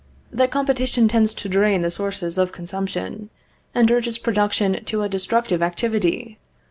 That 0.31 0.49
competition 0.49 1.07
tends 1.07 1.31
to 1.35 1.47
drain 1.47 1.83
the 1.83 1.91
sources 1.91 2.39
of 2.39 2.51
consumption, 2.51 3.29
and 3.75 3.91
urges 3.91 4.17
production 4.17 4.83
to 4.85 5.03
a 5.03 5.07
destructive 5.07 5.61
activity? 5.61 6.39